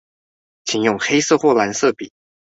[0.65, 2.09] 請用黑色或藍色筆